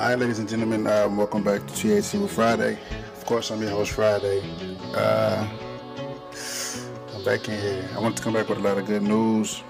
[0.00, 0.86] Hi, ladies and gentlemen.
[0.86, 2.78] Uh, welcome back to THC with Friday.
[3.12, 4.42] Of course, I'm your host, Friday.
[4.94, 5.46] Uh,
[7.14, 7.86] I'm back in here.
[7.94, 9.62] I want to come back with a lot of good news.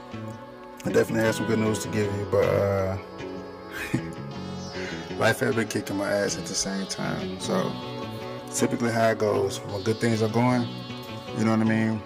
[0.84, 2.96] I definitely have some good news to give you, but uh,
[5.18, 7.40] life has been kicking my ass at the same time.
[7.40, 7.72] So,
[8.54, 10.64] typically, how it goes when good things are going,
[11.38, 12.00] you know what I mean?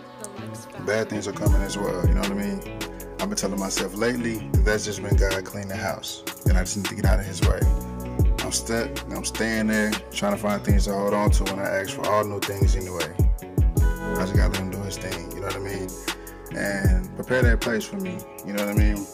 [0.87, 2.79] Bad things are coming as well, you know what I mean?
[3.21, 6.61] I've been telling myself lately that that's just been God clean the house, and I
[6.61, 7.61] just need to get out of His way.
[8.55, 11.91] Stuck, I'm staying there, trying to find things to hold on to when I ask
[11.91, 13.13] for all new things anyway.
[13.43, 15.89] I just gotta let him do his thing, you know what I mean?
[16.57, 19.07] And prepare that place for me, you know what I mean?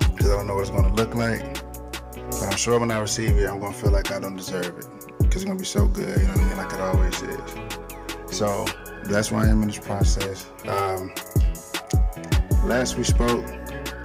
[0.00, 1.62] Because I don't know what it's gonna look like.
[2.12, 4.86] But I'm sure when I receive it, I'm gonna feel like I don't deserve it.
[5.20, 6.56] Because it's gonna be so good, you know what I mean?
[6.56, 8.36] Like it always is.
[8.36, 8.66] So
[9.04, 10.50] that's why I am in this process.
[10.66, 11.14] Um,
[12.64, 13.44] last we spoke,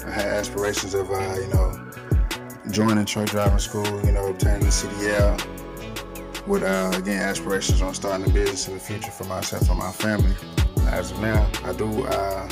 [0.05, 1.86] I had aspirations of, uh, you know,
[2.71, 6.47] joining truck driving school, you know, obtaining the CDL.
[6.47, 9.91] With, uh, again, aspirations on starting a business in the future for myself and my
[9.91, 10.35] family.
[10.87, 12.49] As of now, I do, uh,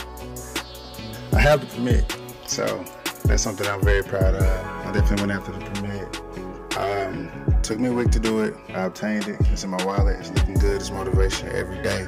[1.33, 2.17] I have the permit.
[2.47, 2.83] So
[3.23, 4.43] that's something I'm very proud of.
[4.43, 6.77] I definitely went after the permit.
[6.77, 8.53] Um, took me a week to do it.
[8.69, 9.39] I obtained it.
[9.51, 10.19] It's in my wallet.
[10.19, 10.75] It's looking good.
[10.75, 12.07] It's motivation every day.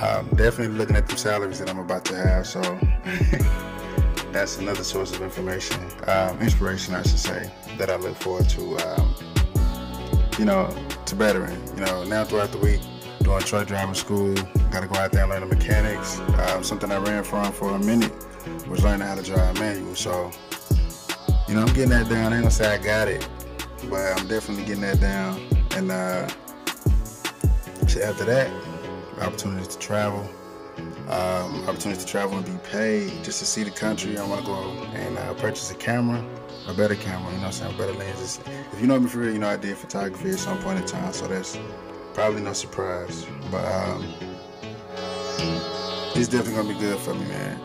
[0.00, 2.46] Um, definitely looking at the salaries that I'm about to have.
[2.46, 2.60] So
[4.34, 8.76] that's another source of information, um, inspiration, I should say, that I look forward to.
[8.78, 9.14] Um,
[10.38, 11.62] you know, to bettering.
[11.76, 12.80] You know, now throughout the week,
[13.22, 14.34] doing truck driving school,
[14.72, 16.18] got to go out there and learn the mechanics.
[16.48, 18.12] Um, something I ran from for a minute
[18.68, 19.94] was learning how to drive manual.
[19.94, 20.32] So,
[21.46, 22.32] you know, I'm getting that down.
[22.32, 23.28] I ain't gonna say I got it,
[23.88, 25.40] but I'm definitely getting that down.
[25.76, 26.28] And uh,
[28.02, 28.50] after that,
[29.20, 30.28] opportunities to travel,
[31.08, 34.16] um, opportunities to travel and be paid, just to see the country.
[34.18, 36.24] I want to go and uh, purchase a camera,
[36.66, 38.40] a better camera, you know what I'm saying, better lenses.
[38.72, 40.86] If you know me for real, you know I did photography at some point in
[40.86, 41.58] time, so that's
[42.14, 43.26] probably no surprise.
[43.50, 44.14] But um,
[46.16, 47.60] it's definitely gonna be good for me, man.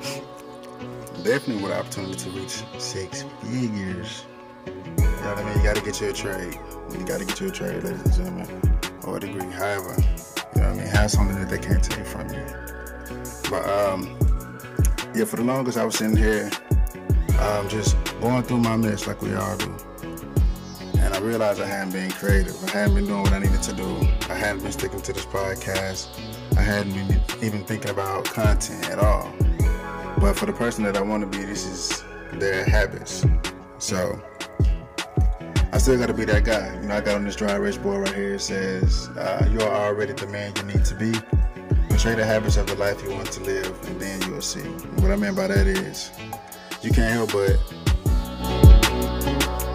[1.24, 4.26] Definitely with opportunity to reach six figures.
[4.66, 5.58] You know what I mean?
[5.58, 6.58] You gotta get your trade.
[6.92, 9.52] You gotta get your trade, ladies and gentlemen, or a degree.
[9.52, 9.96] However,
[10.56, 10.88] you know what I mean?
[10.88, 12.44] Have something that they can't take from you.
[13.50, 14.18] But um,
[15.16, 16.50] yeah, for the longest I was sitting here,
[17.40, 19.76] um, just going through my mess like we all do.
[21.00, 22.56] And I realized I hadn't been creative.
[22.66, 24.08] I hadn't been doing what I needed to do.
[24.30, 26.08] I hadn't been sticking to this podcast.
[26.58, 29.34] I hadn't been even thinking about content at all.
[30.20, 32.04] But for the person that I want to be, this is
[32.34, 33.26] their habits.
[33.78, 34.22] So
[35.72, 36.76] I still got to be that guy.
[36.82, 38.34] You know, I got on this dry erase board right here.
[38.36, 41.14] It says, uh, "You are already the man you need to be."
[42.00, 44.62] Portray the habits of the life you want to live, and then you'll see.
[45.02, 46.10] What I mean by that is,
[46.82, 47.60] you can't help but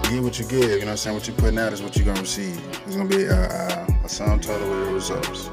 [0.08, 0.62] get what you give.
[0.62, 1.16] You know what I'm saying?
[1.16, 2.58] What you're putting out is what you're gonna receive.
[2.86, 5.50] It's gonna be a, a, a sum total of your results.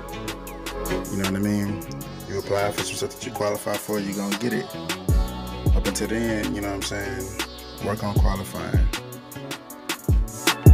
[1.11, 1.83] You know what I mean?
[2.29, 4.73] You apply for some stuff that you qualify for, you're gonna get it.
[5.75, 7.27] Up until then, you know what I'm saying?
[7.85, 8.87] Work on qualifying.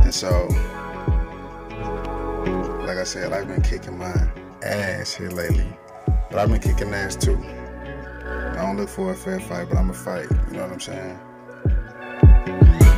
[0.03, 0.45] And so,
[2.85, 4.13] like I said, I've been kicking my
[4.61, 5.75] ass here lately.
[6.29, 7.37] But I've been kicking ass too.
[8.57, 10.27] I don't look for a fair fight, but I'm a fight.
[10.49, 11.19] You know what I'm saying?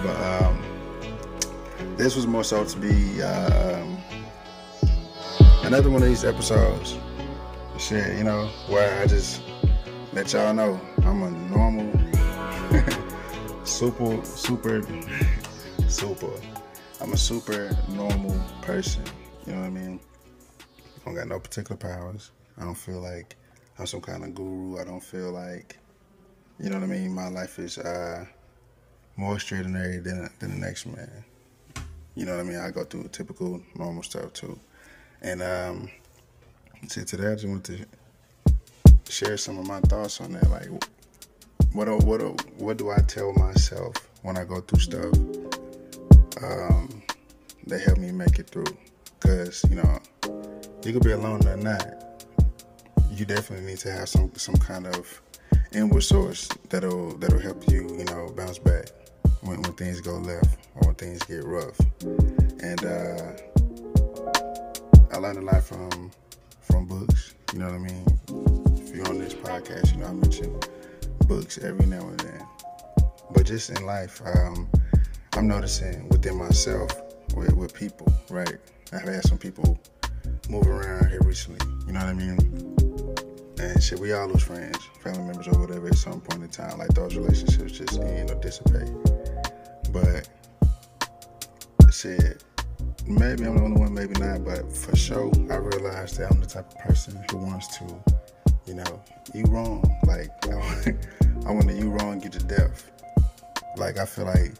[0.03, 3.97] But um, this was more so to be um,
[5.63, 6.97] another one of these episodes.
[7.77, 9.41] Shit, you know, where I just
[10.13, 11.91] let y'all know I'm a normal,
[13.63, 14.81] super, super,
[15.87, 16.31] super.
[16.99, 19.03] I'm a super normal person.
[19.45, 19.99] You know what I mean?
[20.59, 22.31] I don't got no particular powers.
[22.59, 23.35] I don't feel like
[23.77, 24.79] I'm some kind of guru.
[24.79, 25.77] I don't feel like,
[26.59, 27.13] you know what I mean?
[27.13, 28.25] My life is uh,
[29.15, 31.23] more extraordinary than, than the next man.
[32.15, 32.57] You know what I mean?
[32.57, 34.59] I go through typical normal stuff too.
[35.21, 35.89] And um,
[36.87, 37.85] see, today I just want to
[39.07, 40.49] share some of my thoughts on that.
[40.49, 40.67] Like,
[41.71, 45.13] what do, what do, what do I tell myself when I go through stuff
[46.43, 47.01] um,
[47.67, 48.65] that help me make it through?
[49.19, 49.99] Because, you know,
[50.83, 52.08] you could be alone or not.
[53.19, 55.21] You definitely need to have some some kind of
[55.73, 58.85] inward source that'll that'll help you, you know, bounce back
[59.41, 61.77] when, when things go left or when things get rough.
[62.63, 63.33] And uh,
[65.11, 66.11] I learned a lot from
[66.61, 67.35] from books.
[67.51, 68.05] You know what I mean?
[68.87, 70.57] If you're on this podcast, you know I mention
[71.27, 72.47] books every now and then.
[73.31, 74.69] But just in life, um,
[75.33, 76.89] I'm noticing within myself
[77.35, 78.55] with, with people, right?
[78.93, 79.77] I've had some people
[80.49, 81.59] move around here recently.
[81.85, 82.78] You know what I mean?
[83.59, 86.77] And shit, we all lose friends, family members, or whatever at some point in time.
[86.77, 88.89] Like those relationships just end or dissipate.
[89.91, 90.29] But
[91.91, 92.41] shit,
[93.05, 96.45] maybe I'm the only one, maybe not, but for sure, I realized that I'm the
[96.45, 98.03] type of person who wants to,
[98.65, 99.03] you know,
[99.33, 99.83] you wrong.
[100.05, 100.29] Like,
[101.45, 102.89] I want to you wrong you to death.
[103.75, 104.53] Like, I feel like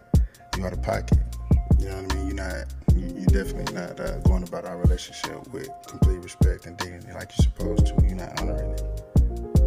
[0.58, 1.18] you out of pocket.
[1.80, 2.28] You know what I mean?
[2.28, 2.66] You're not,
[3.20, 7.44] you definitely not uh, going about our relationship with complete respect and dignity like you're
[7.44, 7.94] supposed to.
[8.06, 8.82] You're not honoring it.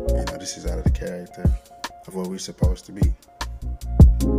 [0.09, 1.45] You know, this is out of the character
[2.07, 3.13] of what we're supposed to be.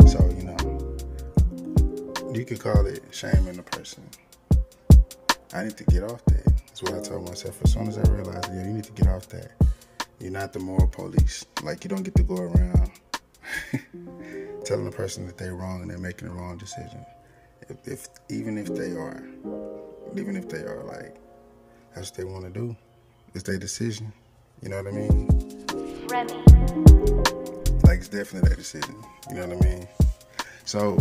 [0.08, 4.04] So, you know, you could call it shaming a person.
[5.54, 6.46] I need to get off that.
[6.46, 7.62] That's what I told myself.
[7.64, 9.52] As soon as I realized, yeah, you need to get off that.
[10.20, 11.46] You're not the moral police.
[11.62, 12.92] Like, you don't get to go around
[14.66, 17.06] telling the person that they're wrong and they're making the wrong decision.
[17.74, 19.24] If, if even if they are,
[20.16, 21.16] even if they are, like,
[21.96, 22.76] that's what they want to do.
[23.34, 24.14] It's their decision.
[24.62, 25.28] You know what I mean?
[26.08, 26.34] Remy.
[27.84, 28.96] Like it's definitely their decision.
[29.30, 29.88] You know what I mean?
[30.66, 30.98] So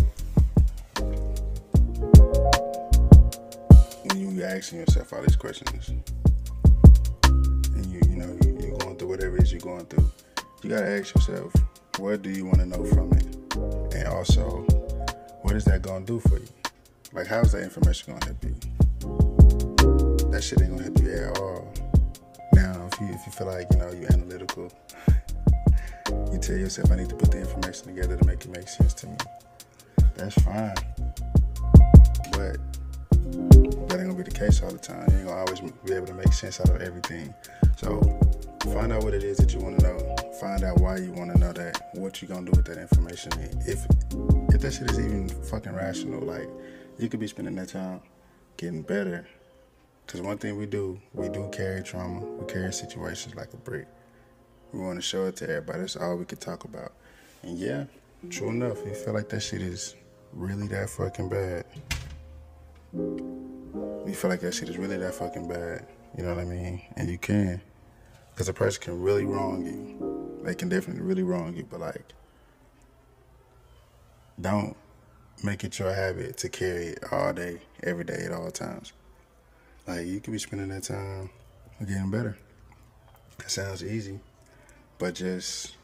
[4.07, 9.09] when you asking yourself all these questions, and you you know you, you're going through
[9.09, 10.09] whatever it is you're going through,
[10.63, 11.53] you gotta ask yourself,
[11.99, 13.55] what do you want to know from it,
[13.95, 14.65] and also,
[15.41, 16.47] what is that gonna do for you?
[17.11, 18.55] Like, how's that information gonna help you?
[20.31, 21.73] That shit ain't gonna help you at all.
[22.53, 24.71] Now, if you if you feel like you know you're analytical,
[26.31, 28.93] you tell yourself I need to put the information together to make it make sense
[28.95, 29.17] to me.
[30.15, 30.75] That's fine,
[32.31, 32.57] but
[33.89, 35.05] that ain't gonna be the case all the time.
[35.11, 37.33] You ain't gonna always be able to make sense out of everything.
[37.77, 38.01] So
[38.73, 40.15] find out what it is that you want to know.
[40.39, 41.89] Find out why you want to know that.
[41.93, 43.31] What you gonna do with that information?
[43.67, 43.85] If
[44.53, 46.49] if that shit is even fucking rational, like
[46.97, 48.01] you could be spending that time
[48.57, 49.27] getting better.
[50.07, 52.25] Cause one thing we do, we do carry trauma.
[52.25, 53.87] We carry situations like a brick.
[54.71, 55.79] We want to show it to everybody.
[55.79, 56.93] That's all we could talk about.
[57.41, 57.85] And yeah,
[58.29, 59.95] true enough, you feel like that shit is
[60.33, 61.65] really that fucking bad
[64.13, 65.87] you feel like that shit is really that fucking bad,
[66.17, 66.81] you know what I mean?
[66.95, 67.61] And you can.
[68.31, 70.41] Because a person can really wrong you.
[70.43, 72.13] They can definitely really wrong you, but like,
[74.39, 74.75] don't
[75.41, 78.93] make it your habit to carry it all day, every day, at all times.
[79.87, 81.29] Like, you could be spending that time
[81.79, 82.37] getting better.
[83.39, 84.19] That sounds easy,
[84.97, 85.75] but just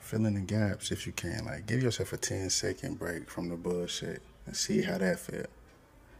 [0.00, 1.44] fill in the gaps if you can.
[1.44, 5.46] Like, give yourself a 10 second break from the bullshit and see how that feel.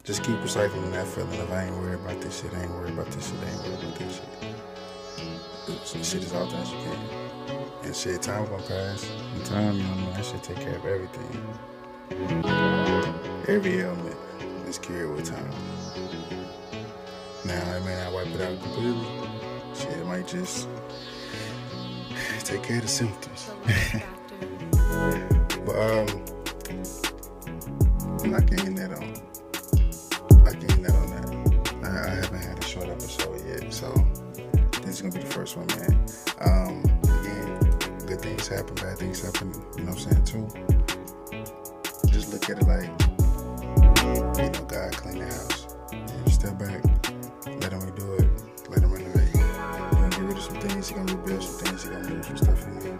[0.05, 2.93] Just keep recycling that feeling of I ain't worried about this shit, I ain't worried
[2.95, 4.76] about this shit, I ain't worried about this shit.
[5.67, 6.99] This shit is all that you can.
[7.85, 9.09] And shit, time gonna pass.
[9.35, 10.13] And time, you know I mean?
[10.13, 11.43] That shit take care of everything.
[13.49, 14.17] Every ailment
[14.67, 15.51] is cured with time.
[17.45, 19.07] Now, it may not wipe it out completely.
[19.75, 20.69] Shit, it might just
[22.45, 23.51] take care of the symptoms.
[25.65, 26.26] but um,
[46.59, 46.83] back,
[47.61, 48.29] let him do it,
[48.71, 49.35] let him renovate.
[49.35, 50.91] You're gonna get rid of some things.
[50.91, 51.85] You're gonna rebuild some things.
[51.85, 52.99] You're gonna move some stuff in there.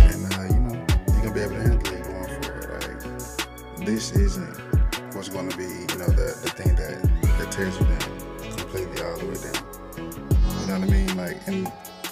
[0.00, 2.66] And uh, you know, you're gonna be able to handle it going forward.
[2.82, 4.56] Like this isn't
[5.14, 7.02] what's gonna be, you know, the, the thing that,
[7.38, 9.58] that tears you down completely all the way down.
[10.60, 11.16] You know what I mean?
[11.16, 11.70] Like, and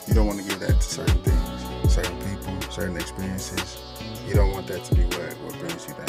[0.09, 3.79] you don't want to give that to certain things, certain people, certain experiences.
[4.27, 6.09] You don't want that to be what, what brings you down.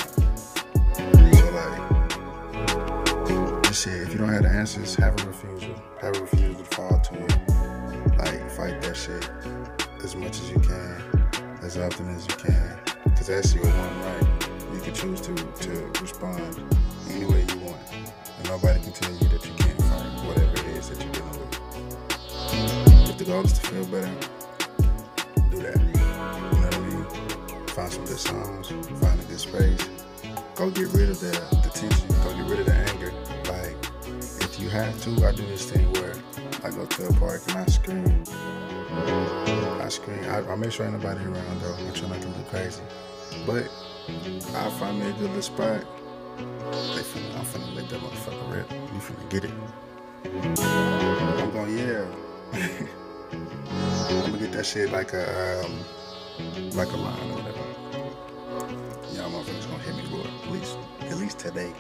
[1.34, 1.93] So, like,
[3.74, 5.76] shit, if you don't have the answers, have a refusal.
[6.02, 8.18] Have a refusal to fall to it.
[8.18, 9.28] Like, fight that shit
[10.04, 11.02] as much as you can,
[11.64, 12.80] as often as you can.
[13.06, 14.74] Because that's your one right.
[14.74, 16.60] You can choose to, to respond
[17.10, 17.80] any way you want.
[17.94, 21.40] And nobody can tell you that you can't fight whatever it is that you're dealing
[21.40, 23.10] with.
[23.10, 24.14] If the goal is to feel better,
[25.50, 25.80] do that.
[25.80, 27.68] You know what I mean?
[27.68, 28.68] Find some good songs,
[29.00, 29.90] find a good space.
[30.56, 31.32] Go get rid of the,
[31.64, 33.33] the tension, go get rid of the anger.
[34.74, 36.16] Have to, I do this thing where
[36.64, 38.24] I go to a park and I scream.
[39.80, 40.24] I scream.
[40.24, 41.76] I, I make sure ain't nobody around though.
[41.76, 42.82] I try not to be crazy.
[43.46, 43.70] But
[44.56, 45.86] I find me a good little spot.
[46.40, 48.72] They finna, I'm finna let that motherfucker rip.
[48.72, 49.52] You finna get it.
[51.38, 52.08] I'm gonna.
[54.10, 55.86] I'm gonna get that shit like a um,
[56.72, 57.60] like a line or whatever.
[59.14, 60.26] Y'all motherfuckers gonna hit me it.
[60.46, 61.72] At least at least today.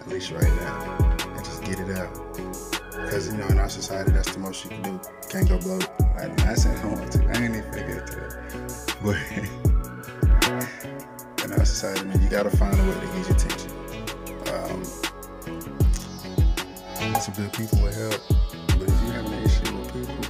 [0.00, 1.27] At least right now.
[1.38, 2.12] And just get it out.
[3.10, 5.00] Cause you know in our society that's the most you can do.
[5.30, 5.78] Can't go blow.
[6.18, 7.24] I, I said I want to.
[7.28, 8.98] I ain't even figure it to that.
[11.36, 13.70] But in our society, man, you gotta find a way to get your attention.
[14.52, 14.82] Um,
[17.20, 18.20] some good people will help,
[18.76, 20.24] but if you have an issue with people,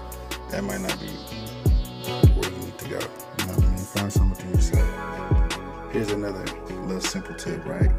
[0.51, 1.07] that might not be
[2.37, 2.99] where you need to go.
[2.99, 3.79] You know what I mean?
[3.79, 4.87] Find something yourself.
[5.91, 6.45] Here's another
[6.85, 7.91] little simple tip, right?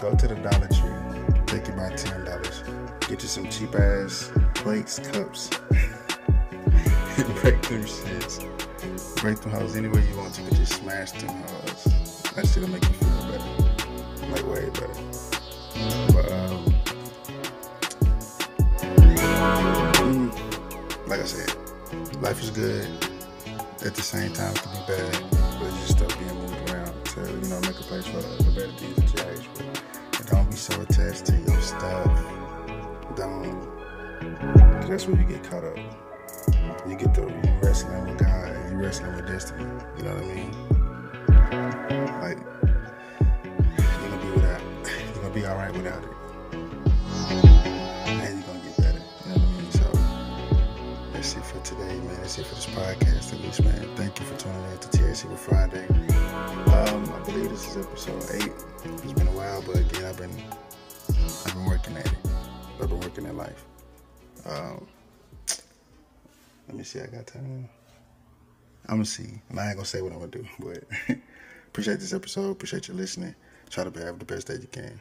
[0.00, 1.44] Go to the Dollar Tree.
[1.44, 2.64] Take you about ten dollars.
[3.00, 5.50] Get you some cheap ass plates, cups,
[7.18, 8.40] and break them shits.
[9.20, 11.84] Break them hoes any way you want to, but just smash them hoes.
[12.34, 14.88] That shit'll make you feel better, like way better.
[16.14, 16.64] But um,
[20.00, 22.88] mm, like I said, life is good.
[23.84, 27.04] At the same time, it can be bad, but you just start being moved around
[27.04, 29.89] to you know make a place for the better things that you for.
[30.60, 32.04] So attached to your stuff.
[33.16, 33.66] Don't.
[34.90, 35.78] That's where you get caught up.
[36.86, 37.22] You get the
[37.62, 39.64] wrestling with God, you wrestling with destiny.
[39.96, 40.52] You know what I mean?
[42.20, 42.38] Like
[43.78, 44.60] you're gonna be without.
[44.84, 46.10] You're gonna be all right without it.
[46.52, 49.02] And you're gonna get better.
[49.24, 49.70] You know what I mean?
[49.72, 49.88] So
[51.14, 52.16] that's it for today, man.
[52.16, 53.88] That's it for this podcast, at least, man.
[53.96, 56.09] Thank you for tuning in to TSC with Friday.
[57.20, 58.50] I believe this is episode eight.
[58.82, 60.30] It's been a while, but again, I've been
[61.44, 62.16] I've been working at it.
[62.80, 63.62] I've been working at life.
[64.46, 64.88] Um,
[66.66, 66.98] let me see.
[66.98, 67.68] I got time.
[68.86, 70.82] I'm gonna see, and I ain't gonna say what I'm gonna do, but
[71.68, 72.52] appreciate this episode.
[72.52, 73.34] Appreciate you listening.
[73.68, 74.98] Try to have the best day you can.